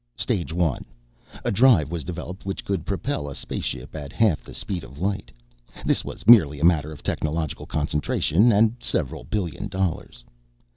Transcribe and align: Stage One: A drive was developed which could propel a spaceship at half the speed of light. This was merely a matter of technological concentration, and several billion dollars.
Stage 0.15 0.51
One: 0.51 0.83
A 1.45 1.51
drive 1.51 1.91
was 1.91 2.03
developed 2.03 2.43
which 2.43 2.65
could 2.65 2.87
propel 2.87 3.29
a 3.29 3.35
spaceship 3.35 3.95
at 3.95 4.11
half 4.11 4.41
the 4.41 4.55
speed 4.55 4.83
of 4.83 4.97
light. 4.97 5.31
This 5.85 6.03
was 6.03 6.25
merely 6.25 6.59
a 6.59 6.65
matter 6.65 6.91
of 6.91 7.03
technological 7.03 7.67
concentration, 7.67 8.51
and 8.51 8.73
several 8.79 9.25
billion 9.25 9.67
dollars. 9.67 10.23